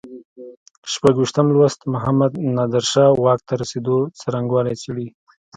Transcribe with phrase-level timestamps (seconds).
[0.91, 5.07] شپږویشتم لوست محمد نادر شاه واک ته رسېدو څرنګوالی څېړي.